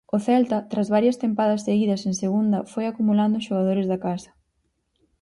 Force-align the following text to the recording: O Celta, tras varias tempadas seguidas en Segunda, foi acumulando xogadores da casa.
O 0.15 0.17
Celta, 0.27 0.57
tras 0.71 0.91
varias 0.95 1.19
tempadas 1.23 1.63
seguidas 1.67 2.01
en 2.07 2.13
Segunda, 2.23 2.59
foi 2.71 2.85
acumulando 2.87 3.43
xogadores 3.47 3.87
da 3.91 4.01
casa. 4.07 4.31